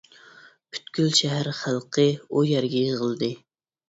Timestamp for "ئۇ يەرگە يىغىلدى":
2.31-3.31